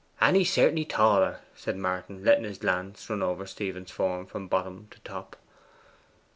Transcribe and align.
'And 0.19 0.35
he's 0.35 0.51
certainly 0.51 0.83
taller,' 0.83 1.41
said 1.55 1.77
Martin, 1.77 2.23
letting 2.23 2.43
his 2.43 2.57
glance 2.57 3.07
run 3.07 3.21
over 3.21 3.45
Stephen's 3.45 3.91
form 3.91 4.25
from 4.25 4.47
bottom 4.47 4.87
to 4.89 4.99
top. 5.01 5.35